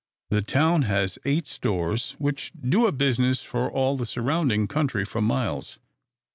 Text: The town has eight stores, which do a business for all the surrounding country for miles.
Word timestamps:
The 0.31 0.41
town 0.41 0.81
has 0.81 1.19
eight 1.25 1.45
stores, 1.45 2.15
which 2.17 2.51
do 2.59 2.87
a 2.87 2.91
business 2.91 3.43
for 3.43 3.71
all 3.71 3.97
the 3.97 4.07
surrounding 4.07 4.67
country 4.67 5.05
for 5.05 5.21
miles. 5.21 5.77